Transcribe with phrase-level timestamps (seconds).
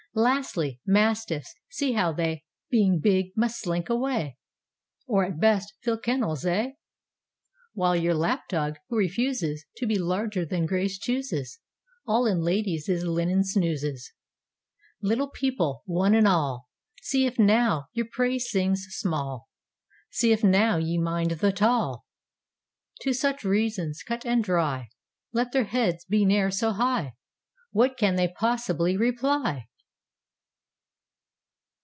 [0.13, 1.55] Lastly, mastiffs.
[1.69, 4.35] See how they, Being big, must slink away,
[5.07, 11.59] Or, at best, fill kennels—eh?—While your lap dog, who refusesTo be larger than grace chooses,
[12.05, 14.11] All in ladies' linen snoozes.
[15.01, 16.67] Little people, one and all,
[17.01, 19.47] See if now your praise sings small;
[20.09, 22.05] See if now ye mind the tall!
[23.03, 24.89] To such reasons cut and dry,
[25.31, 27.13] Let their heads be ne'er so high,
[27.71, 29.67] What can they possibly reply?